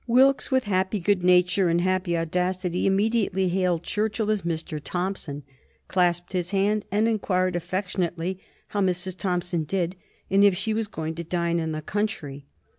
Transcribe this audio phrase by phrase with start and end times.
[0.07, 4.81] Wilkes, with happy good nature and happy audacity, immediately hailed Churchill as Mr.
[4.83, 5.43] Thompson,
[5.87, 9.15] clasped his hand and inquired affectionately how Mrs.
[9.15, 9.95] Thompson did
[10.31, 12.47] and if she was going to dine in the country.